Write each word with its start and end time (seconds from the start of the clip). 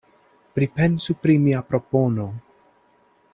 Pripensu 0.59 1.15
pri 1.25 1.35
mia 1.43 1.61
propono. 1.73 2.27